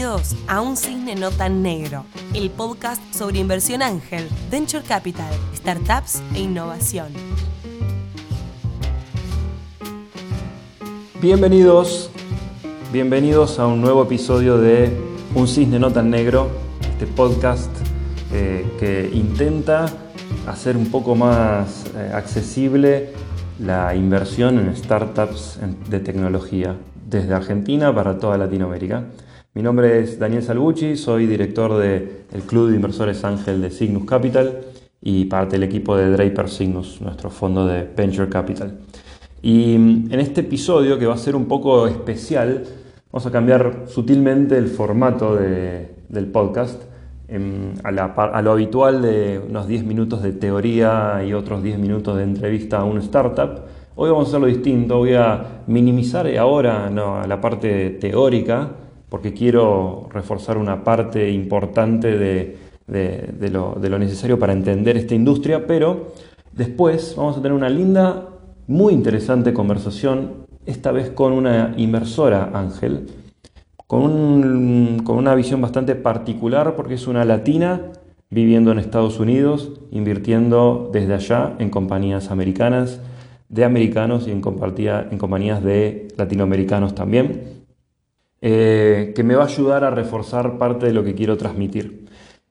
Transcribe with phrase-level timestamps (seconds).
[0.00, 6.22] Bienvenidos a Un Cisne No Tan Negro, el podcast sobre inversión ángel, venture capital, startups
[6.34, 7.08] e innovación.
[11.20, 12.10] Bienvenidos,
[12.90, 14.90] bienvenidos a un nuevo episodio de
[15.34, 16.48] Un Cisne No Tan Negro,
[16.80, 17.70] este podcast
[18.32, 19.84] eh, que intenta
[20.46, 23.12] hacer un poco más eh, accesible
[23.58, 25.58] la inversión en startups
[25.90, 26.74] de tecnología
[27.06, 29.04] desde Argentina para toda Latinoamérica.
[29.52, 34.60] Mi nombre es Daniel Salvucci, soy director del Club de Inversores Ángel de Cygnus Capital
[35.02, 38.78] y parte del equipo de Draper Cygnus, nuestro fondo de Venture Capital.
[39.42, 42.62] Y mm, en este episodio, que va a ser un poco especial,
[43.10, 46.84] vamos a cambiar sutilmente el formato del podcast
[47.26, 52.16] em, a, a, lo habitual de unos 10 minutos de teoría y otros 10 minutos
[52.16, 53.62] de entrevista a un startup.
[53.96, 58.76] Hoy vamos a hacerlo distinto, voy a minimizar ahora no, la parte teórica
[59.10, 66.12] porque quiero reforzar una parte importante de, lo, necesario para entender esta industria, pero
[66.52, 68.28] después vamos a tener una linda,
[68.68, 73.08] muy interesante conversación, esta vez con una inversora, Ángel,
[73.88, 77.90] con, una visión bastante particular porque es una latina
[78.30, 83.00] viviendo en Estados Unidos, invirtiendo desde allá en compañías americanas,
[83.48, 87.59] de americanos y en, en compañías de latinoamericanos también.
[88.42, 92.06] Eh, que me va a ayudar a reforzar parte de lo que quiero transmitir.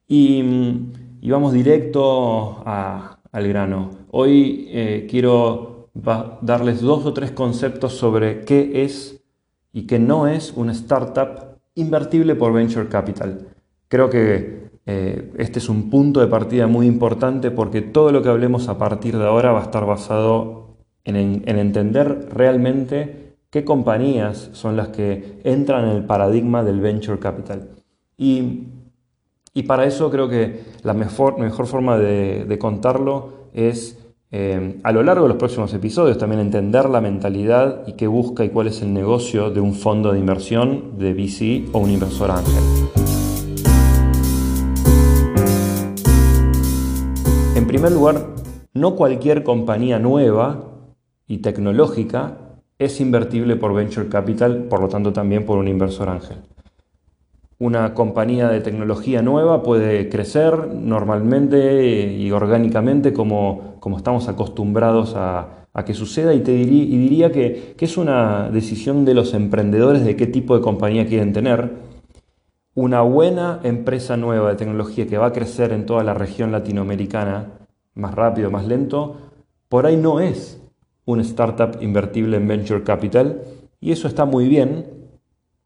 [0.08, 3.90] Y, mm, vamos directo al grano.
[4.12, 5.90] Hoy eh, quiero
[6.42, 9.22] darles dos o tres conceptos sobre qué es
[9.74, 13.48] y qué no es una startup invertible por Venture Capital.
[13.88, 18.30] Creo que eh, este es un punto de partida muy importante porque todo lo que
[18.30, 21.16] hablemos a partir de ahora va a estar basado en,
[21.46, 27.70] en entender realmente qué compañías son las que entran en el paradigma del venture capital.
[28.18, 28.66] Y,
[29.68, 33.98] para eso creo que la mejor, mejor forma de, contarlo es
[34.32, 38.46] eh, a lo largo de los próximos episodios también entender la mentalidad y qué busca
[38.46, 42.32] y cuál es el negocio de un fondo de inversión de VC o un inversor
[42.32, 42.64] ángel.
[47.56, 48.28] En primer lugar,
[48.74, 50.64] no cualquier compañía nueva
[51.28, 52.49] y tecnológica
[52.80, 56.38] es invertible por venture capital, por lo tanto también por un inversor ángel.
[57.60, 65.56] Una compañía de tecnología nueva puede crecer normalmente y orgánicamente como, como estamos acostumbrados a,
[65.86, 70.28] que suceda y, te diría, que, que es una decisión de los emprendedores de qué
[70.28, 71.72] tipo de compañía quieren tener.
[72.76, 77.60] Una buena empresa nueva de tecnología que va a crecer en toda la región latinoamericana,
[77.94, 79.18] más rápido, más lento,
[79.70, 80.62] por ahí no es
[81.12, 83.42] un startup invertible en venture capital
[83.82, 84.86] y eso está muy bien.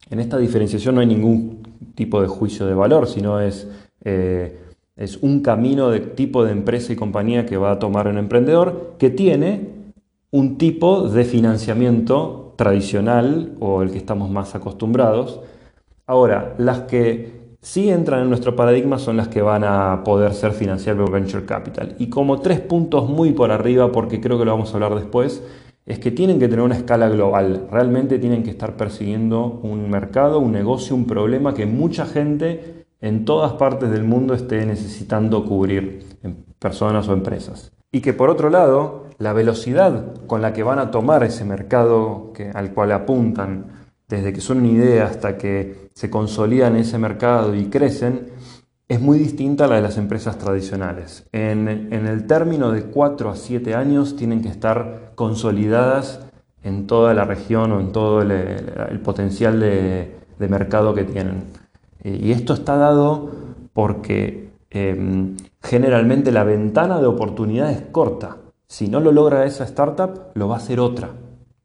[0.10, 1.64] En esta diferenciación no hay ningún
[1.96, 3.68] tipo de juicio de valor, sino es,
[4.04, 4.58] eh,
[4.96, 8.94] es un camino de tipo de empresa y compañía que va a tomar un emprendedor
[8.98, 9.68] que tiene
[10.32, 15.42] un tipo de financiamiento tradicional o el que estamos más acostumbrados.
[16.08, 20.52] Ahora, las que si entran en nuestro paradigma son las que van a poder ser
[20.52, 21.96] financiadas por Venture Capital.
[21.98, 25.42] Y como tres puntos muy por arriba, porque creo que lo vamos a hablar después,
[25.86, 27.68] es que tienen que tener una escala global.
[27.72, 33.24] Realmente tienen que estar persiguiendo un mercado, un negocio, un problema que mucha gente en
[33.24, 37.72] todas partes del mundo esté necesitando cubrir, en personas o empresas.
[37.94, 42.34] Y que por otro lado, la velocidad con la que van a tomar ese mercado
[42.34, 43.83] que, al cual apuntan,
[44.14, 48.30] desde que son una idea hasta que se consolidan en ese mercado y crecen,
[48.88, 51.26] es muy distinta a la de las empresas tradicionales.
[51.32, 56.20] En, el término de 4 a 7 años tienen que estar consolidadas
[56.62, 60.16] en toda la región o en todo el, potencial de,
[60.48, 61.46] mercado que tienen.
[62.04, 63.32] Y esto está dado
[63.74, 68.38] porque em, generalmente la ventana de oportunidad es corta.
[68.68, 71.10] Si no lo logra esa startup, lo va a hacer otra.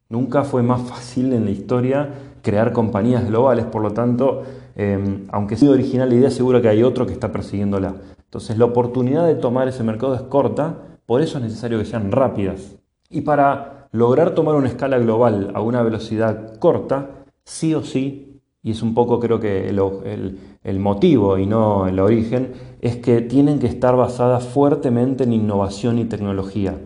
[0.09, 2.09] Nunca fue más fácil en la historia
[2.43, 4.43] crear compañías globales, por lo tanto,
[4.77, 7.95] em, aunque sea original la idea, seguro que hay otro que está persiguiéndola.
[8.25, 12.13] Entonces, la oportunidad de tomar ese mercado es corta, por eso es necesario que sean
[12.13, 12.77] rápidas.
[13.11, 18.73] Y para lograr tomar una escala global a una velocidad corta, sí o sí, y
[18.73, 23.59] es un poco creo que el, el motivo y no el origen, es que tienen
[23.59, 26.77] que estar basadas fuertemente en innovación y tecnología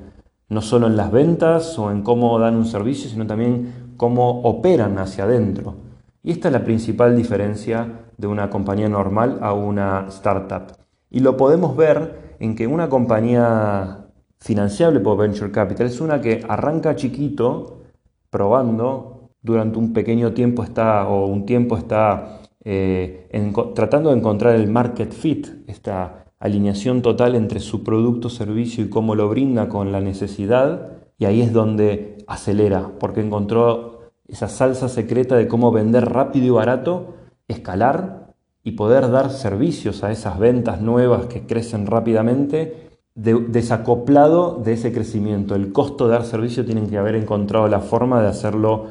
[0.53, 4.99] no solo en las ventas o en cómo dan un servicio, sino también cómo operan
[4.99, 5.77] hacia adentro.
[6.25, 10.73] Y esta es la principal diferencia de una compañía normal a una startup.
[11.09, 14.09] Y lo podemos ver en que una compañía
[14.41, 17.83] financiable por Venture Capital es una que arranca chiquito,
[18.29, 23.29] probando, durante un pequeño tiempo está, o un tiempo está eh,
[23.77, 29.15] tratando de encontrar el market fit, esta alineación total entre su producto, servicio y cómo
[29.15, 33.92] lo brinda con la necesidad, y ahí es donde acelera, porque encontró
[34.33, 37.15] esa salsa secreta de cómo vender rápido y barato,
[37.49, 38.35] escalar
[38.65, 45.55] y poder dar servicios a esas ventas nuevas que crecen rápidamente, desacoplado de ese crecimiento.
[45.55, 48.87] El costo de dar servicio tienen que haber encontrado la forma de hacerlo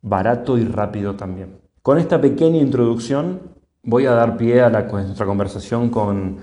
[0.00, 1.58] barato y rápido también.
[1.82, 3.40] Con esta pequeña introducción
[3.82, 6.38] voy a dar pie a, nuestra conversación con,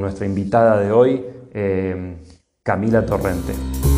[0.00, 2.16] nuestra invitada de hoy, eh,
[2.64, 3.91] Camila Torrente.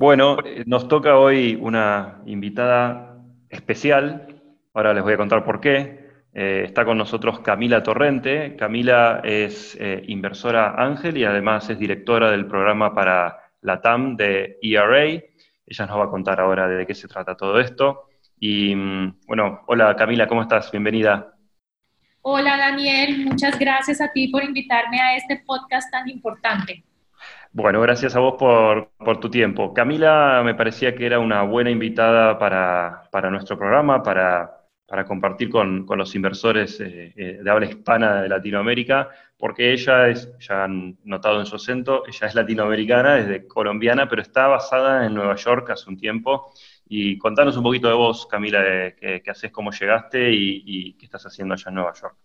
[0.00, 3.18] Bueno, nos toca hoy una invitada
[3.50, 4.34] especial,
[4.72, 6.08] ahora les voy a contar por qué.
[6.32, 8.56] Eh, está con nosotros Camila Torrente.
[8.56, 14.56] Camila es eh, inversora Ángel y además es directora del programa para la TAM de
[14.62, 15.04] ERA.
[15.04, 18.04] Ella nos va a contar ahora de qué se trata todo esto.
[18.38, 20.72] Y mm, bueno, hola Camila, ¿cómo estás?
[20.72, 21.34] Bienvenida.
[22.22, 26.84] Hola Daniel, muchas gracias a ti por invitarme a este podcast tan importante.
[27.52, 29.74] Bueno, gracias a vos por, tu tiempo.
[29.74, 34.68] Camila me parecía que era una buena invitada para, nuestro programa, para,
[35.06, 40.64] compartir con, los inversores eh, eh, de habla hispana de Latinoamérica, porque ella es, ya
[40.64, 45.34] han notado en su acento, ella es latinoamericana, es colombiana, pero está basada en Nueva
[45.34, 46.52] York hace un tiempo.
[46.86, 48.62] Y contanos un poquito de vos, Camila,
[48.94, 52.16] qué, haces, cómo llegaste y qué estás haciendo allá en Nueva York.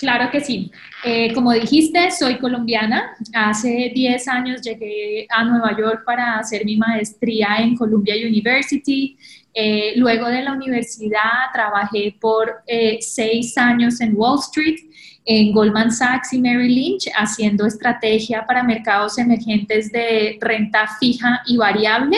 [0.00, 0.72] Claro que sí.
[1.04, 3.14] Eh, como dijiste, soy colombiana.
[3.34, 9.18] Hace 10 años llegué a Nueva York para hacer mi maestría en Columbia University.
[9.52, 14.78] Eh, luego de la universidad trabajé por eh, seis años en Wall Street,
[15.26, 21.58] en Goldman Sachs y Merrill Lynch, haciendo estrategia para mercados emergentes de renta fija y
[21.58, 22.16] variable.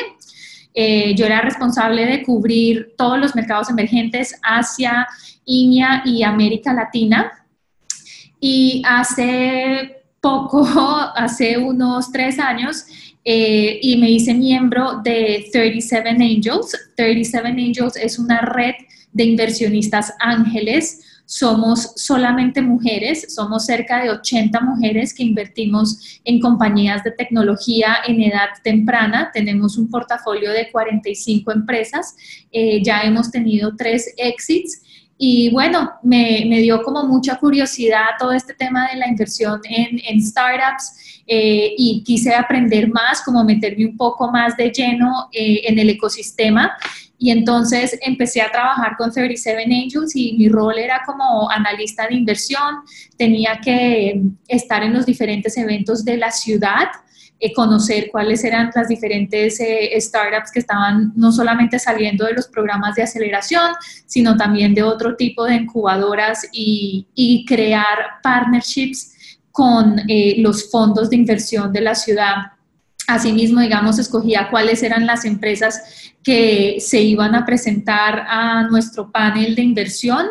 [1.17, 5.09] yo era responsable de cubrir todos los mercados emergentes Asia,
[5.45, 7.42] India y América Latina.
[8.45, 10.67] Y hace poco,
[11.15, 12.85] hace unos tres años,
[13.25, 16.77] eh, y me hice miembro de 37 Angels.
[16.97, 18.75] 37 Angels es una red
[19.13, 21.23] de inversionistas ángeles.
[21.25, 28.23] Somos solamente mujeres, somos cerca de 80 mujeres que invertimos en compañías de tecnología en
[28.23, 29.31] edad temprana.
[29.33, 32.17] Tenemos un portafolio de 45 empresas.
[32.51, 34.83] Eh, ya hemos tenido tres exits
[35.25, 40.01] y bueno, me, me, dio como mucha curiosidad todo este tema de la inversión en,
[40.05, 45.61] en startups eh, y quise aprender más, como meterme un poco más de lleno eh,
[45.63, 46.77] en el ecosistema.
[47.19, 52.17] Y entonces empecé a trabajar con 37 Angels y mi rol era como analista de
[52.17, 52.81] inversión.
[53.17, 56.89] Tenía que estar en los diferentes eventos de la ciudad
[57.45, 62.47] eh, conocer cuáles eran las diferentes eh, startups que estaban no solamente saliendo de los
[62.47, 63.73] programas de aceleración,
[64.07, 71.17] sino también de otro tipo de incubadoras y, crear partnerships con eh, los fondos de
[71.17, 72.37] inversión de la ciudad.
[73.09, 79.57] Asimismo, digamos, escogía cuáles eran las empresas que se iban a presentar a nuestro panel
[79.57, 80.27] de inversión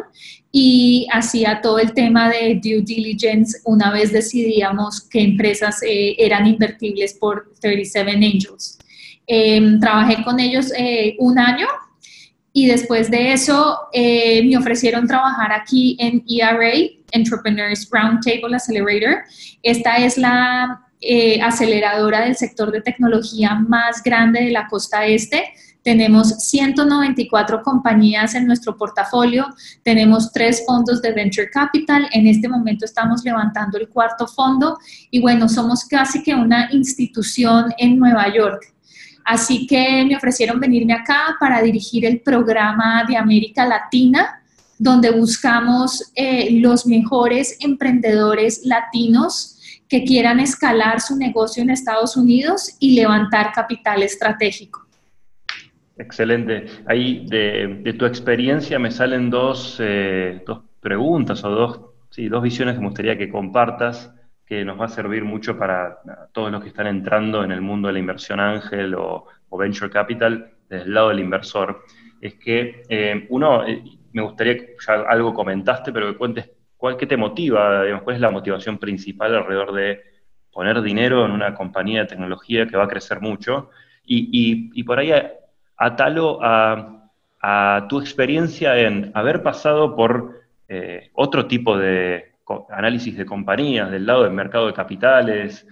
[0.52, 6.46] y hacía todo el tema de due diligence una vez decidíamos qué empresas eh, eran
[6.46, 8.78] invertibles por 37 Angels.
[9.28, 11.68] Em, trabajé con ellos eh, un año
[12.52, 16.74] y después de eso eh, me ofrecieron trabajar aquí en ERA,
[17.12, 19.24] Entrepreneurs Roundtable Accelerator.
[19.64, 20.86] Esta es la
[21.44, 25.46] aceleradora del sector de tecnología más grande de la costa este
[25.84, 29.48] tenemos 194 compañías en nuestro portafolio,
[29.84, 34.78] tenemos tres fondos de Venture Capital, en este momento estamos levantando el cuarto fondo
[35.10, 38.74] y bueno, somos casi que una institución en Nueva York.
[39.26, 44.42] Así que me ofrecieron venirme acá para dirigir el programa de América Latina,
[44.78, 49.58] donde buscamos eh, los mejores emprendedores latinos
[49.88, 54.91] que quieran escalar su negocio en Estados Unidos y levantar capital estratégico.
[55.98, 56.66] Excelente.
[56.86, 62.76] Ahí de, tu experiencia me salen dos, eh, dos preguntas o dos, sí, dos visiones
[62.76, 64.14] que me gustaría que compartas,
[64.46, 66.00] que nos va a servir mucho para
[66.34, 70.50] todos los que están entrando en el mundo de la inversión ángel o, venture capital
[70.70, 71.84] desde el lado del inversor.
[72.22, 73.84] Es que eh, uno, eh,
[74.14, 78.22] me gustaría que ya algo comentaste, pero que cuentes cuál qué te motiva, cuál es
[78.22, 80.02] la motivación principal alrededor de
[80.52, 83.70] poner dinero en una compañía de tecnología que va a crecer mucho.
[84.04, 85.12] Y, y, y por ahí
[85.82, 86.98] atalo a,
[87.90, 92.34] tu experiencia en haber pasado por eh, otro tipo de
[92.70, 95.66] análisis de compañías, del lado del mercado de capitales.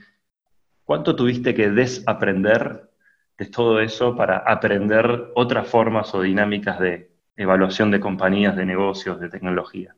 [0.83, 2.89] ¿Cuánto tuviste que desaprender
[3.37, 9.19] de todo eso para aprender otras formas o dinámicas de evaluación de compañías, de negocios,
[9.19, 9.95] de tecnología?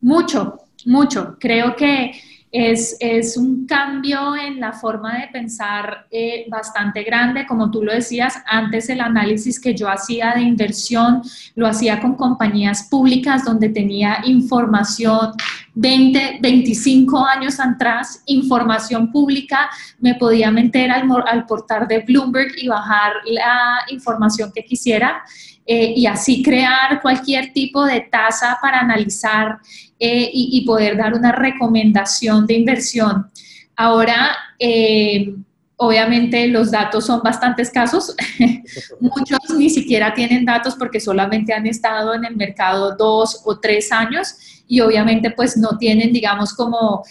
[0.00, 1.36] Mucho, mucho.
[1.38, 2.10] Creo que
[2.54, 7.46] es, un cambio en la forma de pensar eh, bastante grande.
[7.46, 11.20] Como tú lo decías, antes el análisis que yo hacía de inversión
[11.56, 15.32] lo hacía con compañías públicas donde tenía información
[15.74, 19.68] 20, 25 años atrás, información pública,
[19.98, 25.24] me podía meter al, al portal de Bloomberg y bajar la información que quisiera.
[25.66, 29.58] Eh, y así crear cualquier tipo de tasa para analizar
[30.06, 33.30] eh, y, poder dar una recomendación de inversión.
[33.76, 35.34] Ahora, eh,
[35.76, 38.14] obviamente los datos son bastante escasos.
[39.00, 43.90] Muchos ni siquiera tienen datos porque solamente han estado en el mercado dos o tres
[43.92, 44.34] años
[44.66, 47.02] y obviamente pues no tienen, digamos, como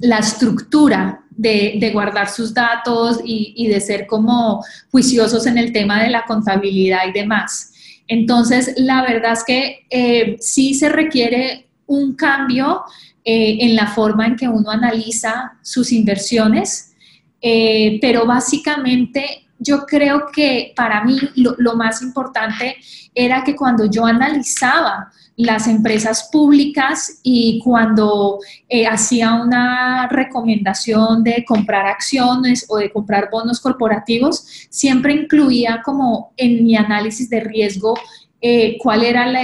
[0.00, 6.10] la estructura de, guardar sus datos y, de ser como juiciosos en el tema de
[6.10, 7.72] la contabilidad y demás.
[8.08, 12.82] Entonces, la verdad es que eh, sí se requiere un cambio
[13.24, 16.94] eh, en la forma en que uno analiza sus inversiones,
[17.40, 22.76] eh, pero básicamente yo creo que para mí lo, más importante
[23.14, 28.38] era que cuando yo analizaba las empresas públicas y cuando
[28.68, 36.32] eh, hacía una recomendación de comprar acciones o de comprar bonos corporativos, siempre incluía como
[36.36, 37.94] en mi análisis de riesgo
[38.40, 39.42] eh, cuál era la,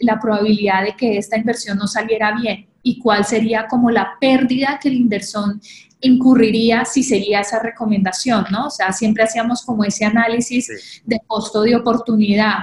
[0.00, 4.78] la probabilidad de que esta inversión no saliera bien y cuál sería como la pérdida
[4.80, 5.56] que el inversor
[6.00, 8.66] incurriría si seguía esa recomendación, ¿no?
[8.66, 12.58] O sea, siempre hacíamos como ese análisis de costo de oportunidad.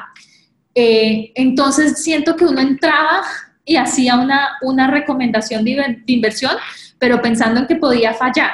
[0.75, 3.23] Eh, entonces siento que uno entraba
[3.65, 6.55] y hacía una, una recomendación de, inversión,
[6.99, 8.51] pero pensando en que podía fallar,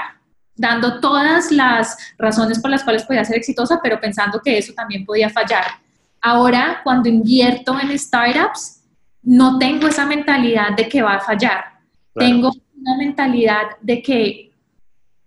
[0.56, 5.06] dando todas las razones por las cuales podía ser exitosa, pero pensando que eso también
[5.06, 5.66] podía fallar.
[6.22, 8.82] Ahora, cuando invierto en startups,
[9.22, 11.80] no tengo esa mentalidad de que va a fallar.
[12.14, 14.52] Tengo una mentalidad de que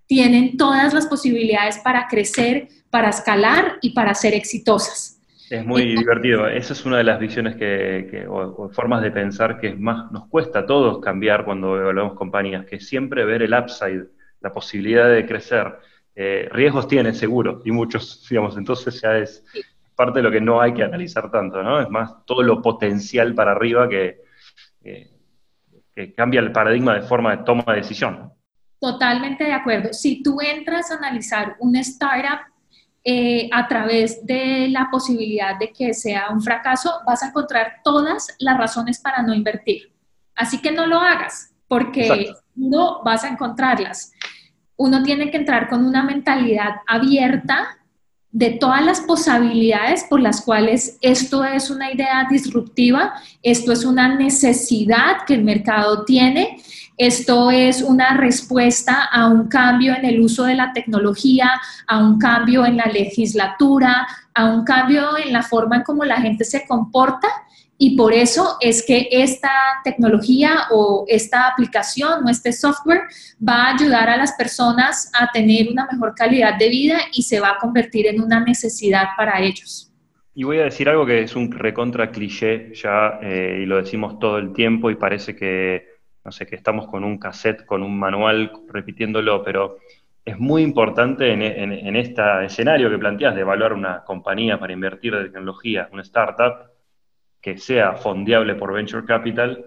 [0.06, 5.18] tienen todas las posibilidades para crecer, para escalar y para ser exitosas.
[5.52, 6.48] Es muy divertido.
[6.48, 10.60] Esa es una de las visiones que, o, formas de pensar que más nos cuesta
[10.60, 14.06] a todos cambiar cuando evaluamos compañías, que siempre ver el upside,
[14.40, 15.78] la posibilidad de crecer.
[16.14, 19.44] Eh, riesgos tiene seguro y muchos, digamos, entonces ya es
[19.94, 21.82] parte de lo que no hay que analizar tanto, ¿no?
[21.82, 24.22] Es más todo lo potencial para arriba que,
[24.82, 28.32] que cambia el paradigma de forma de toma de decisión.
[28.80, 29.92] Totalmente de acuerdo.
[29.92, 32.51] Si tú entras a analizar una startup
[33.04, 38.28] eh, a través de la posibilidad de que sea un fracaso, vas a encontrar todas
[38.38, 39.92] las razones para no invertir.
[40.34, 44.12] Así que no lo hagas, porque no vas a encontrarlas.
[44.76, 47.78] Uno tiene que entrar con una mentalidad abierta
[48.30, 54.16] de todas las posibilidades por las cuales esto es una idea disruptiva, esto es una
[54.16, 56.62] necesidad que el mercado tiene
[56.96, 62.18] esto es una respuesta a un cambio en el uso de la tecnología, a un
[62.18, 66.66] cambio en la legislatura, a un cambio en la forma en cómo la gente se
[66.66, 67.28] comporta
[67.84, 69.50] y por eso es que esta
[69.82, 73.00] tecnología o esta aplicación o este software
[73.46, 77.40] va a ayudar a las personas a tener una mejor calidad de vida y se
[77.40, 79.90] va a convertir en una necesidad para ellos.
[80.32, 84.38] Y voy a decir algo que es un recontra cliché ya y lo decimos todo
[84.38, 85.91] el tiempo y parece que
[86.24, 89.78] no sé, que estamos con un cassette, con un manual repitiéndolo, pero
[90.24, 95.24] es muy importante en, este escenario que planteas de evaluar una compañía para invertir de
[95.24, 96.70] tecnología, una startup,
[97.40, 99.64] que sea fondeable por Venture Capital,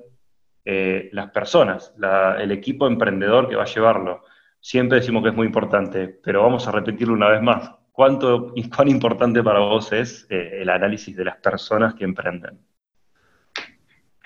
[0.63, 1.93] eh, las personas,
[2.39, 4.23] el equipo emprendedor que va a llevarlo.
[4.61, 7.71] Siempre decimos que es muy importante, pero vamos a repetirlo una vez más.
[7.91, 12.59] ¿Cuánto cuán importante para vos es eh, el análisis de las personas que emprenden?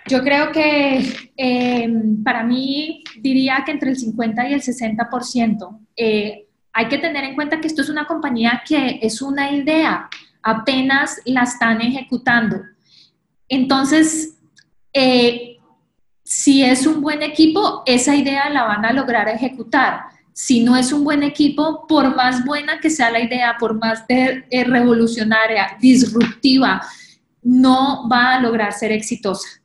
[0.09, 5.79] Yo creo que em, para mí diría que entre el 50 y el 60%.
[5.95, 10.09] Eh, hay que tener en cuenta que esto es una compañía que es una idea,
[10.41, 12.57] apenas la están ejecutando.
[13.47, 14.39] Entonces,
[14.93, 15.57] eh,
[16.23, 20.05] si es un buen equipo, esa idea la van a lograr ejecutar.
[20.33, 24.05] Si no es un buen equipo, por más buena que sea la idea, por más
[24.07, 26.81] eh, revolucionaria, disruptiva,
[27.43, 29.59] no va a lograr ser exitosa.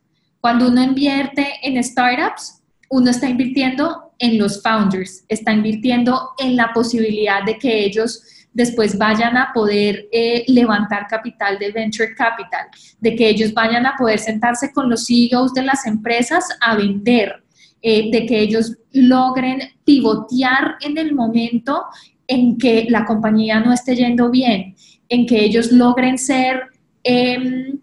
[0.45, 2.61] Cuando uno invierte en startups,
[2.91, 8.21] uno está invirtiendo en los founders, está invirtiendo en la posibilidad de que ellos
[8.53, 12.67] después vayan a poder eh, levantar capital de venture capital,
[12.99, 17.43] de que ellos vayan a poder sentarse con los CEOs de las empresas a vender,
[17.81, 21.85] eh, de que ellos logren pivotear en el momento
[22.27, 24.75] en que la compañía no esté yendo bien,
[25.09, 26.67] en que ellos logren ser
[27.03, 27.79] em,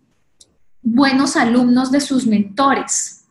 [0.82, 3.24] buenos alumnos de sus mentores,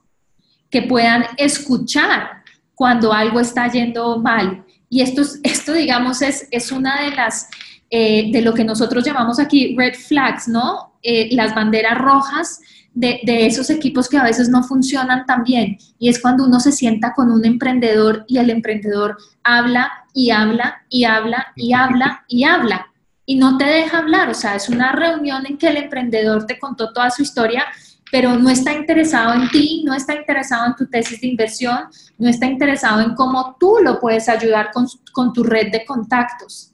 [0.70, 2.44] que puedan escuchar
[2.74, 4.64] cuando algo está yendo mal.
[4.90, 7.48] Y esto, esto digamos, es, es una de las,
[7.90, 10.94] eh, de lo que nosotros llamamos aquí red flags, ¿no?
[11.04, 12.60] Eh, las banderas rojas
[12.94, 15.78] de, de, esos equipos que a veces no funcionan tan bien.
[16.00, 20.84] Y es cuando uno se sienta con un emprendedor y el emprendedor habla y habla
[20.90, 22.91] y habla y habla y habla
[23.32, 24.30] y no te deja hablar.
[24.30, 27.64] O sea, es una reunión en que el emprendedor te contó toda su historia,
[28.12, 31.80] pero no está interesado en ti, no está interesado en tu tesis de inversión,
[32.18, 36.74] no está interesado en cómo tú lo puedes ayudar con, con tu red de contactos.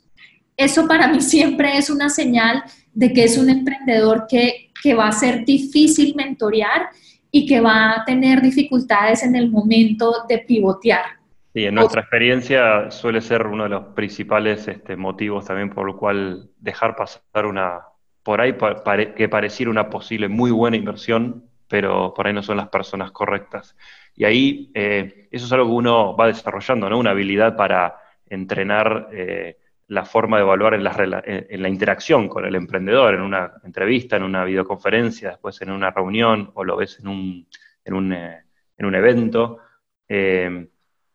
[0.57, 5.09] Eso para mí siempre es una señal de que es un emprendedor que, que va
[5.09, 6.89] a ser difícil mentorear
[7.29, 11.16] y que va a tener dificultades en el momento de pivotear.
[11.53, 15.95] Sí, en nuestra experiencia suele ser uno de los principales este, motivos también por el
[15.95, 17.81] cual dejar pasar una,
[18.21, 18.55] por ahí
[19.15, 23.75] que pareciera una posible muy buena inversión, pero por ahí no son las personas correctas.
[24.15, 26.99] Y ahí eh, eso es algo que uno va desarrollando, ¿no?
[26.99, 32.45] Una habilidad para entrenar eh, la forma de evaluar en la, en la, interacción con
[32.45, 36.99] el emprendedor, en una entrevista, en una videoconferencia, después en una reunión, o lo ves
[36.99, 37.47] en un,
[37.85, 38.43] en un, eh,
[38.77, 39.59] en un evento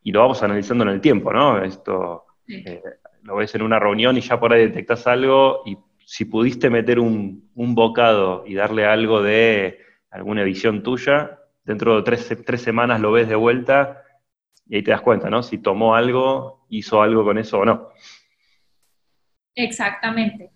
[0.03, 1.63] y lo vamos analizando en el tiempo, ¿no?
[1.63, 2.83] Esto eh,
[3.23, 6.99] lo ves en una reunión y ya por ahí detectas algo y si pudiste meter
[6.99, 9.79] un, bocado y darle algo de
[10.11, 14.03] alguna edición tuya, dentro de tres, tres, semanas lo ves de vuelta
[14.69, 15.43] y ahí te das cuenta, ¿no?
[15.43, 17.89] Si tomó algo, hizo algo con eso o no.
[19.55, 20.51] Exactamente.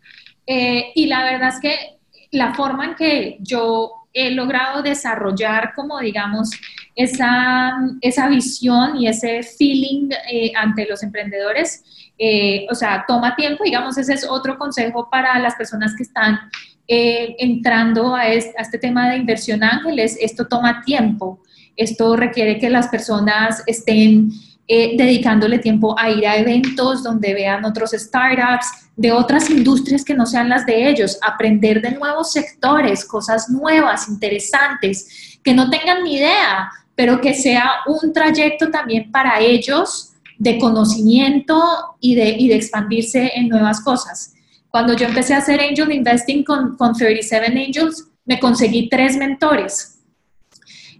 [0.46, 1.98] Eh, y la verdad es que
[2.32, 6.50] la forma en que yo he logrado desarrollar como digamos
[6.96, 11.84] esa, esa visión y ese feeling eh, ante los emprendedores.
[12.18, 16.40] Eh, o sea, toma tiempo, digamos, ese es otro consejo para las personas que están
[16.88, 20.16] eh, entrando a este, a este, tema de inversión ángeles.
[20.18, 21.42] Esto toma tiempo,
[21.76, 24.30] esto requiere que las personas estén
[24.68, 28.66] dedicándole tiempo a ir a eventos donde vean otros startups
[28.96, 34.08] de otras industrias que no sean las de ellos, aprender de nuevos sectores, cosas nuevas,
[34.08, 40.58] interesantes, que no tengan ni idea, pero que sea un trayecto también para ellos de
[40.58, 41.62] conocimiento
[42.00, 44.34] y de, y de expandirse en nuevas cosas.
[44.70, 50.00] Cuando yo empecé a hacer angel investing con, con 37 Angels, me conseguí tres mentores.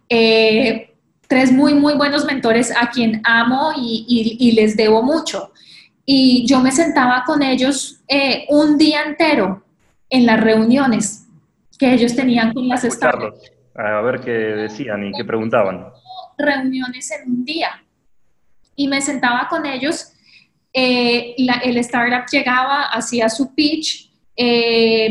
[0.08, 0.94] Eh,
[1.26, 5.52] tres muy, muy buenos mentores a quien amo y, y, les debo mucho.
[6.04, 9.64] Y yo me sentaba con ellos eh, un día entero
[10.08, 11.26] en las reuniones
[11.78, 15.86] que ellos tenían con las startups a ver qué decían y qué preguntaban.
[16.38, 17.82] Reuniones en un día
[18.74, 20.12] y me sentaba con ellos.
[20.72, 25.08] Eh, el startup llegaba, hacía su pitch, eh,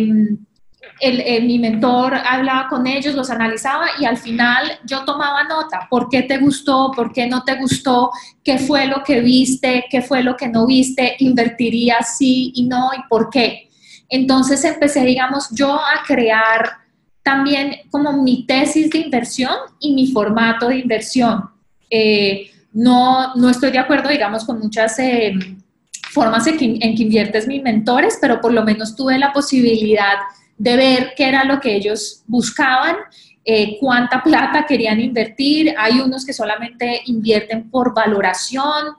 [1.42, 5.88] mi mentor hablaba con ellos, los analizaba y al final yo tomaba nota.
[5.90, 6.92] ¿Por qué te gustó?
[6.96, 8.12] ¿Por qué no te gustó?
[8.44, 9.86] ¿Qué fue lo que viste?
[9.90, 11.16] ¿Qué fue lo que no viste?
[11.20, 12.92] ¿Invertiría sí y no?
[12.96, 13.70] ¿Y por qué?
[14.08, 16.85] Entonces empecé, digamos, yo a crear
[17.26, 21.50] también como mi tesis de inversión y mi formato de inversión.
[21.90, 25.34] Eh, no, no estoy de acuerdo, digamos, con muchas eh,
[26.12, 30.18] formas en que, inviertes mis mentores, pero por lo menos tuve la posibilidad
[30.60, 32.96] de ver qué era lo que ellos buscaban,
[33.44, 35.74] eh, cuánta plata querían invertir.
[35.80, 38.94] Hay unos que solamente invierten por valoración,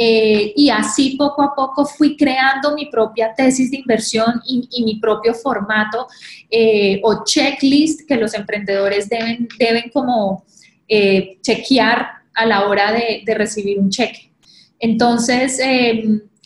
[0.00, 5.00] eh, y así poco a poco fui creando mi propia tesis de inversión y, mi
[5.00, 6.06] propio formato
[6.48, 10.44] eh, o checklist que los emprendedores deben, deben como
[10.86, 14.30] eh, chequear a la hora de, recibir un cheque.
[14.78, 15.58] Entonces,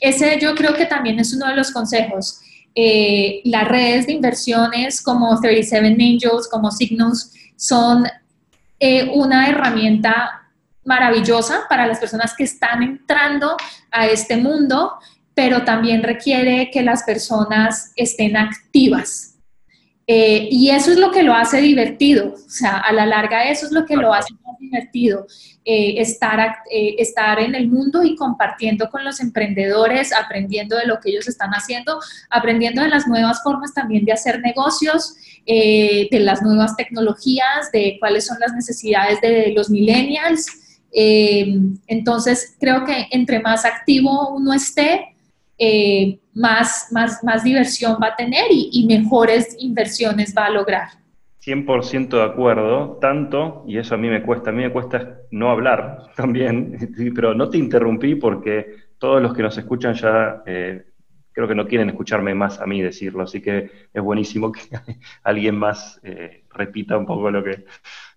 [0.00, 2.40] ese yo creo que también es uno de los consejos.
[3.44, 8.06] las redes de inversiones como 37 Angels, como Signals, son
[9.12, 10.42] una herramienta
[10.84, 13.56] maravillosa para las personas que están entrando
[13.90, 14.94] a este mundo,
[15.34, 19.32] pero también requiere que las personas estén activas.
[20.06, 23.66] Eh, y eso es lo que lo hace divertido, o sea, a la larga eso
[23.66, 25.26] es lo que lo hace más divertido,
[25.64, 30.98] eh, estar, eh, estar en el mundo y compartiendo con los emprendedores, aprendiendo de lo
[30.98, 35.14] que ellos están haciendo, aprendiendo de las nuevas formas también de hacer negocios,
[35.46, 40.61] de las nuevas tecnologías, de cuáles son las necesidades de los millennials.
[40.92, 45.12] Eh, entonces, creo que entre más activo uno esté,
[45.58, 50.88] eh, más, más, más diversión va a tener y, mejores inversiones va a lograr.
[51.40, 55.50] 100% de acuerdo, tanto, y eso a mí me cuesta, a mí me cuesta no
[55.50, 60.84] hablar también, pero no te interrumpí porque todos los que nos escuchan ya eh,
[61.32, 64.60] creo que no quieren escucharme más a mí decirlo, así que es buenísimo que
[65.22, 67.64] alguien más eh, repita un poco lo que,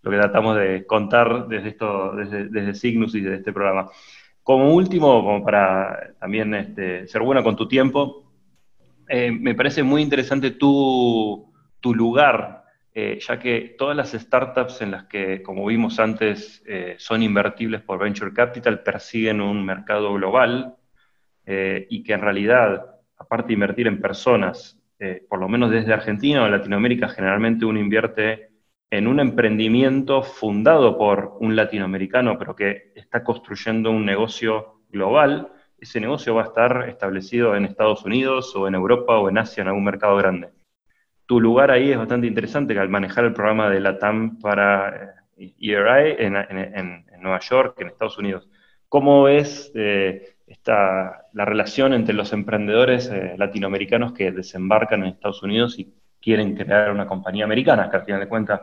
[0.05, 3.89] lo que tratamos de contar desde, esto, desde, desde Cygnus y desde este programa.
[4.43, 8.31] Como último, como para también este, ser bueno con tu tiempo,
[9.09, 11.51] eh, me parece muy interesante tu,
[11.83, 12.63] lugar,
[12.93, 16.63] eh, ya que todas las startups en las que, como vimos antes,
[16.97, 20.75] son invertibles por Venture Capital, persiguen un mercado global
[21.45, 26.43] y que en realidad aparte de invertir en personas, eh, por lo menos desde Argentina
[26.43, 28.49] o Latinoamérica, generalmente uno invierte
[28.89, 35.99] en un emprendimiento fundado por un latinoamericano, pero que está construyendo un negocio global, ese
[35.99, 39.67] negocio va a estar establecido en Estados Unidos o en Europa o en Asia, en
[39.67, 40.49] algún mercado grande.
[41.25, 46.11] Tu lugar ahí es bastante interesante, que al manejar el programa de LATAM para ERI
[46.17, 48.47] eh, en, Nueva York, en Estados Unidos.
[48.87, 55.41] ¿Cómo es eh, está la relación entre los emprendedores eh, latinoamericanos que desembarcan en Estados
[55.43, 58.61] Unidos y quieren crear una compañía americana, que al final de cuentas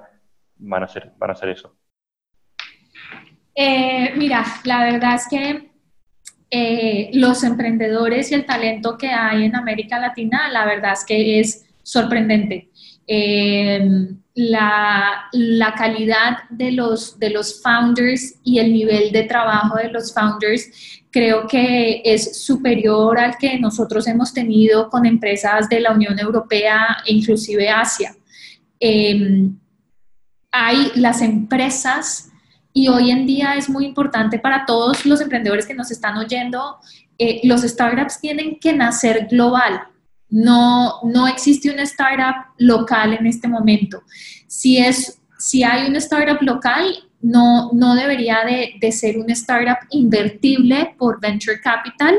[0.56, 1.76] van a hacer, van a hacer eso.
[3.54, 5.70] Eh, mira, la verdad es que
[6.50, 11.40] eh, los emprendedores y el talento que hay en América Latina, la verdad es que
[11.40, 12.70] es sorprendente.
[14.34, 20.14] La, la, calidad de los, de los founders y el nivel de trabajo de los
[20.14, 26.18] founders creo que es superior al que nosotros hemos tenido con empresas de la Unión
[26.18, 28.16] Europea e inclusive Asia.
[30.52, 32.30] Hay las empresas
[32.72, 36.78] y hoy en día es muy importante para todos los emprendedores que nos están oyendo,
[37.18, 39.82] eh, los startups tienen que nacer global.
[40.28, 44.02] No, no existe una startup local en este momento.
[44.46, 50.94] Si, es, si hay una startup local, no, no debería de, ser un startup invertible
[50.98, 52.14] por venture capital,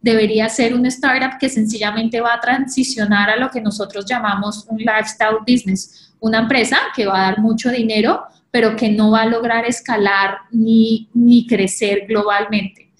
[0.00, 4.78] debería ser un startup que sencillamente va a transicionar a lo que nosotros llamamos un
[4.78, 9.26] lifestyle business, una empresa que va a dar mucho dinero, pero que no va a
[9.26, 12.92] lograr escalar ni, ni crecer globalmente.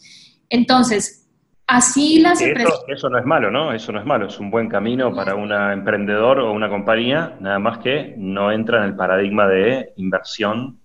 [0.48, 1.28] Entonces,
[1.66, 2.82] así las empresas...
[2.88, 3.72] Eso no es malo, ¿no?
[3.72, 7.58] Eso no es malo, es un buen camino para un emprendedor o una compañía, nada
[7.58, 10.78] más que no entra en el paradigma de inversión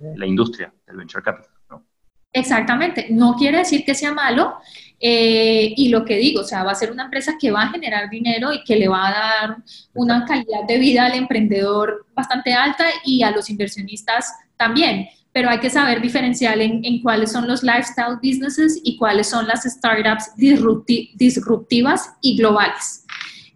[0.00, 1.52] la industria del venture capital.
[1.70, 1.84] ¿no?
[2.32, 4.56] Exactamente, no quiere decir que sea malo.
[4.98, 7.70] Eh, y lo que digo, o sea, va a ser una empresa que va a
[7.70, 9.56] generar dinero y que le va a dar
[9.94, 15.08] una calidad de vida al emprendedor bastante alta y a los inversionistas también.
[15.32, 19.46] Pero hay que saber diferenciar en, en cuáles son los lifestyle businesses y cuáles son
[19.46, 23.04] las startups disruptivas y globales.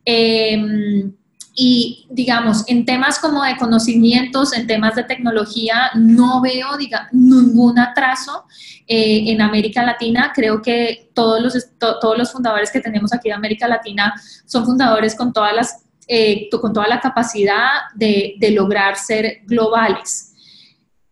[0.04, 1.10] Eh,
[1.54, 7.78] y digamos, en temas como de conocimientos, en temas de tecnología, no veo diga, ningún
[7.78, 8.44] atraso
[8.86, 10.32] eh, en América Latina.
[10.34, 14.14] Creo que todos los, todos los fundadores que tenemos aquí de América Latina
[14.46, 20.28] son fundadores con, todas las, eh, con toda la capacidad de, de lograr ser globales.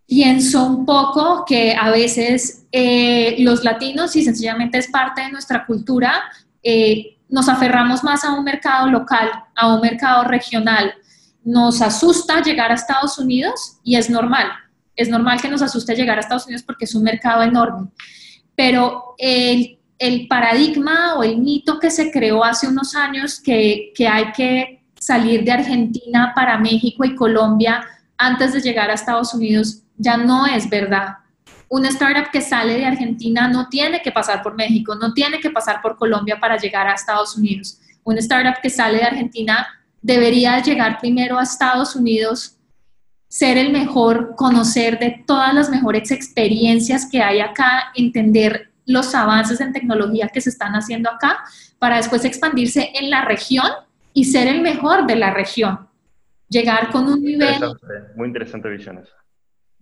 [0.06, 5.66] Pienso un poco que a veces eh, los latinos, y sencillamente es parte de nuestra
[5.66, 6.22] cultura,
[7.28, 10.94] nos aferramos más a un mercado local, a un mercado regional.
[11.44, 14.48] Nos asusta llegar a Estados Unidos y es normal.
[14.96, 17.88] Es normal que nos asuste llegar a Estados Unidos porque es un mercado enorme.
[18.54, 19.78] Pero el,
[20.28, 25.44] paradigma o el mito que se creó hace unos años que, que hay que salir
[25.44, 27.84] de Argentina para México y Colombia
[28.16, 31.18] antes de llegar a Estados Unidos ya no es verdad
[31.68, 35.50] una startup que sale de Argentina no tiene que pasar por México, no tiene que
[35.50, 37.80] pasar por Colombia para llegar a Estados Unidos.
[38.04, 39.66] Una startup que sale de Argentina
[40.00, 42.56] debería llegar primero a Estados Unidos,
[43.28, 49.60] ser el mejor, conocer de todas las mejores experiencias que hay acá, entender los avances
[49.60, 51.44] en tecnología que se están haciendo acá,
[51.78, 53.70] para después expandirse en la región
[54.14, 55.86] y ser el mejor de la región.
[56.48, 57.56] Llegar con un nivel...
[58.16, 59.04] muy interesante visión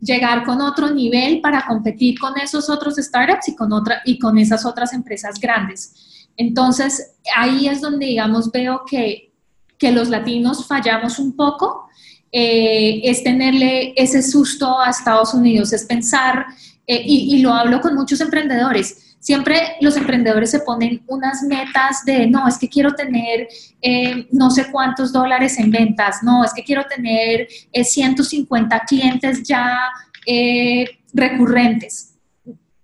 [0.00, 4.38] llegar con otro nivel para competir con esos otros startups y con, otra, y con
[4.38, 6.26] esas otras empresas grandes.
[6.36, 9.32] Entonces, ahí es donde, digamos, veo que,
[9.78, 11.88] que los latinos fallamos un poco,
[12.30, 16.46] eh, es tenerle ese susto a Estados Unidos, es pensar,
[16.86, 22.04] eh, y, y lo hablo con muchos emprendedores, Siempre los emprendedores se ponen unas metas
[22.04, 23.48] de, no, es que quiero tener
[23.82, 29.42] eh, no sé cuántos dólares en ventas, no, es que quiero tener 150 eh, clientes
[29.42, 29.80] ya
[30.26, 32.14] eh, recurrentes.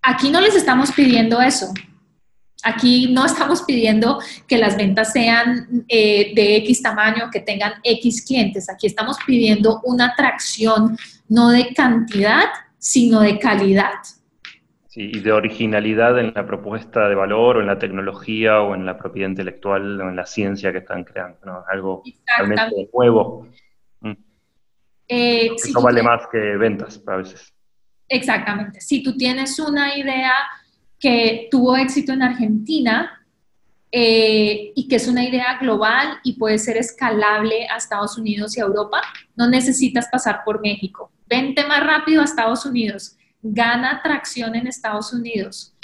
[0.02, 1.72] Aquí no les estamos pidiendo eso.
[2.64, 8.68] Aquí no estamos pidiendo que las ventas sean de X tamaño, que tengan X clientes.
[8.68, 12.46] Aquí estamos pidiendo una atracción no de cantidad,
[12.78, 13.92] sino de calidad.
[14.94, 18.98] Y de originalidad en la propuesta de valor o en la tecnología o en la
[18.98, 21.64] propiedad intelectual o en la ciencia que están creando, ¿no?
[21.70, 22.02] Algo
[22.36, 23.48] realmente nuevo.
[24.00, 24.12] Mm.
[25.08, 27.54] Eh, Eso vale más que ventas a veces.
[28.06, 28.82] Exactamente.
[28.82, 30.32] Si tú tienes una idea
[31.00, 33.26] que tuvo éxito en Argentina
[33.90, 38.60] eh, y que es una idea global y puede ser escalable a Estados Unidos y
[38.60, 39.00] a Europa,
[39.36, 41.10] no necesitas pasar por México.
[41.26, 45.74] Vente más rápido a Estados Unidos gana tracción en Estados Unidos.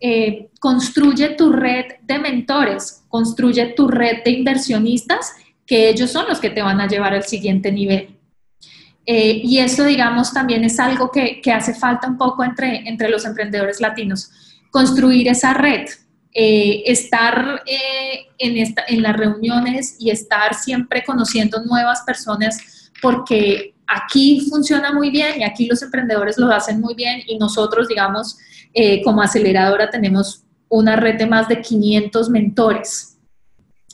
[0.00, 6.40] Eh, construye tu red de mentores, construye tu red de inversionistas, que ellos son los
[6.40, 8.18] que te van a llevar al siguiente nivel.
[9.04, 13.24] Eh, y eso, digamos, también es algo que, hace falta un poco entre, entre los
[13.24, 14.30] emprendedores latinos,
[14.70, 15.86] construir esa red,
[16.34, 17.62] eh, estar
[18.38, 25.10] en, esta, en las reuniones y estar siempre conociendo nuevas personas, porque aquí funciona muy
[25.10, 28.38] bien y aquí los emprendedores lo hacen muy bien y nosotros, digamos,
[28.74, 33.20] eh, como aceleradora tenemos una red de más de 500 mentores.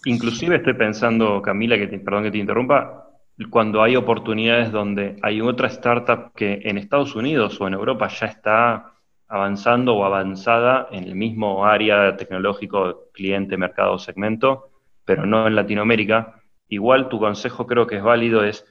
[0.05, 3.09] Inclusive estoy pensando, Camila, que perdón que te interrumpa,
[3.51, 8.27] cuando hay oportunidades donde hay otra startup que en Estados Unidos o en Europa ya
[8.27, 8.92] está
[9.29, 14.70] avanzando o avanzada en el mismo área tecnológico, cliente, mercado, segmento,
[15.05, 18.64] pero no en Latinoamérica, igual tu consejo creo que es válido, es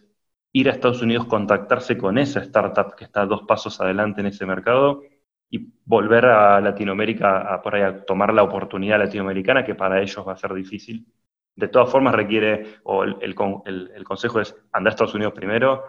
[0.60, 4.46] ir a Estados Unidos, contactarse con esa startup que está dos pasos adelante en ese
[4.46, 5.04] mercado
[5.52, 10.28] y volver a Latinoamérica a, por ahí, a tomar la oportunidad latinoamericana, que para ellos
[10.28, 11.06] va a ser difícil.
[11.56, 15.84] De todas formas requiere, o el, consejo es, andar a Estados Unidos primero,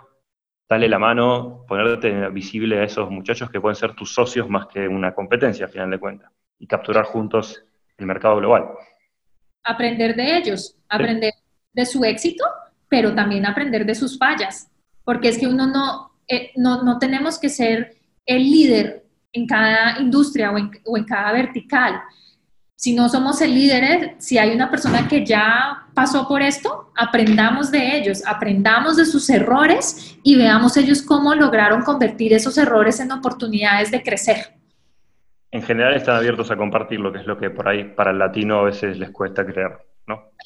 [0.68, 4.86] dale la mano, ponerte visible a esos muchachos que pueden ser tus socios más que
[4.86, 7.64] una competencia, a final de cuentas, y capturar juntos
[7.96, 8.68] el mercado global.
[9.64, 11.32] Aprender de ellos, aprender
[11.72, 12.44] de su éxito
[12.88, 14.70] pero también aprender de sus fallas,
[15.04, 17.96] porque es que uno no, eh, no, no, tenemos que ser
[18.26, 22.00] el líder en cada industria o en, o en cada vertical.
[22.74, 27.72] Si no somos el líder, si hay una persona que ya pasó por esto, aprendamos
[27.72, 33.10] de ellos, aprendamos de sus errores y veamos ellos cómo lograron convertir esos errores en
[33.10, 34.54] oportunidades de crecer.
[35.50, 38.18] En general están abiertos a compartir lo que es lo que por ahí para el
[38.18, 39.87] latino a veces les cuesta creer.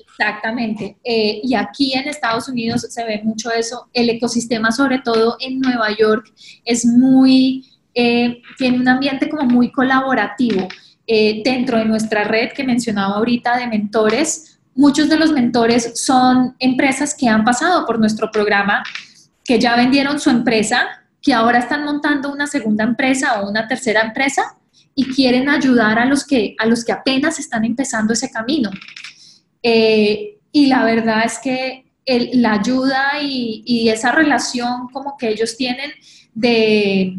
[0.08, 0.98] Exactamente.
[1.04, 3.88] Eh, y aquí en Estados Unidos se ve mucho eso.
[3.92, 6.32] El ecosistema, sobre todo en Nueva York,
[6.64, 10.68] es muy, eh, tiene un ambiente como muy colaborativo.
[11.06, 16.54] Eh, dentro de nuestra red que mencionaba ahorita de mentores, muchos de los mentores son
[16.58, 18.82] empresas que han pasado por nuestro programa,
[19.44, 20.88] que ya vendieron su empresa,
[21.20, 24.56] que ahora están montando una segunda empresa o una tercera empresa
[24.94, 28.70] y quieren ayudar a los que, a los que apenas están empezando ese camino.
[29.62, 35.92] Eh, y la verdad es que la ayuda y, esa relación como que ellos tienen
[36.34, 37.16] de,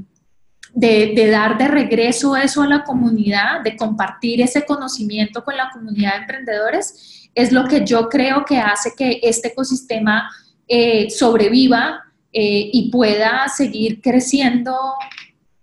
[1.32, 6.18] dar de regreso eso a la comunidad, de compartir ese conocimiento con la comunidad de
[6.20, 10.30] emprendedores, es lo que yo creo que hace que este ecosistema
[10.68, 14.76] eh, sobreviva eh, y pueda seguir creciendo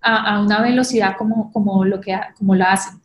[0.00, 3.00] a, una velocidad como, como, lo que, como lo hacen.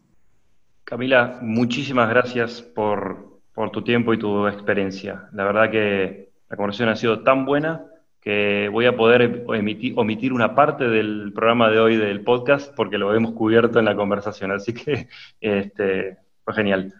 [0.85, 5.29] Camila, muchísimas gracias por, por tu tiempo y tu experiencia.
[5.31, 7.85] La verdad que la conversación ha sido tan buena
[8.21, 13.13] que voy a poder omitir una parte del programa de hoy del podcast porque lo
[13.15, 14.51] hemos cubierto en la conversación.
[14.51, 15.07] Así que
[15.39, 16.93] este, fue genial.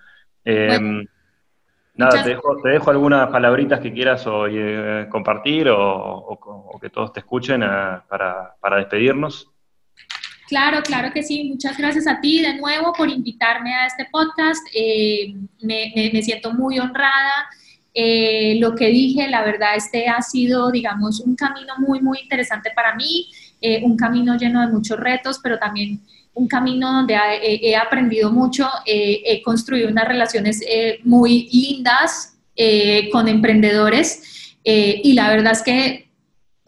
[0.45, 1.05] Em,
[1.95, 7.99] nada, te dejo, algunas palabritas que quieras eh, compartir o, que todos te escuchen eh,
[8.07, 9.51] para, para despedirnos.
[10.47, 11.45] Claro, claro que sí.
[11.45, 14.65] Muchas gracias a ti de nuevo por invitarme a este podcast.
[14.73, 17.49] Eh, me, siento muy honrada.
[17.93, 22.69] Eh, lo que dije, la verdad, este ha sido, digamos, un camino muy, muy interesante
[22.75, 23.27] para mí,
[23.61, 26.01] eh, un camino lleno de muchos retos, pero también
[26.33, 30.61] un camino donde he, aprendido mucho, he construido unas relaciones
[31.05, 32.37] muy lindas
[33.09, 36.04] con emprendedores y la verdad es que,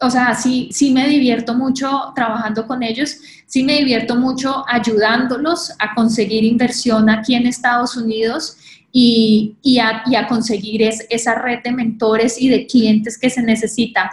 [0.00, 5.72] o sea, sí, sí me divierto mucho trabajando con ellos sí me divierto mucho ayudándolos
[5.78, 8.58] a conseguir inversión aquí en Estados Unidos
[8.92, 14.10] y, a, conseguir esa red de mentores y de clientes que se necesita.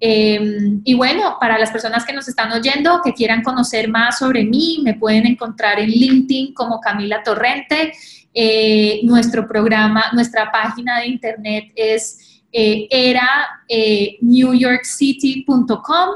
[0.00, 4.44] Em, y bueno, para las personas que nos están oyendo, que quieran conocer más sobre
[4.44, 7.92] mí, me pueden encontrar en LinkedIn como Camila Torrente.
[8.34, 12.18] Eh, nuestro programa, nuestra página de internet es
[12.56, 13.28] eh, era
[13.68, 16.08] eh, newyorkcity.com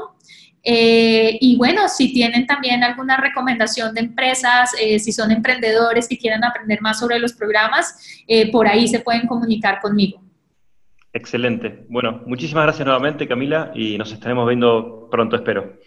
[0.63, 6.45] eh, y bueno, si tienen también alguna recomendación de empresas, si son emprendedores que quieran
[6.45, 10.21] aprender más sobre los programas, por ahí se pueden comunicar conmigo.
[11.11, 11.85] Excelente.
[11.89, 15.77] Bueno, muchísimas gracias nuevamente, Camila, y nos estaremos viendo pronto, espero.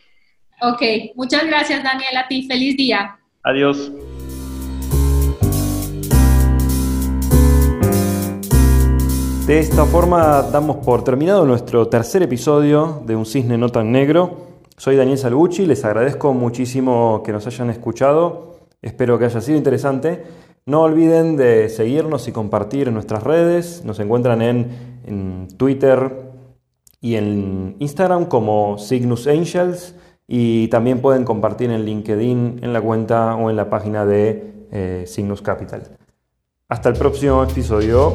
[0.60, 0.82] Ok,
[1.14, 2.46] muchas gracias, Daniel, a ti.
[2.46, 3.16] Feliz día.
[3.42, 3.90] Adiós.
[9.46, 14.37] De esta forma damos por terminado nuestro tercer episodio de Un Cisne No Tan Negro.
[14.76, 20.22] Soy Daniel Salvucci, les agradezco muchísimo que nos hayan escuchado, espero que haya sido interesante.
[20.64, 26.31] No olviden de seguirnos y compartir en nuestras redes, nos encuentran en, en Twitter
[27.00, 29.96] y en Instagram como Cygnus Angels
[30.28, 35.05] y también pueden compartir en LinkedIn, en la cuenta o en la página de eh,
[35.09, 35.98] Cygnus Capital.
[36.68, 38.12] Hasta el próximo episodio.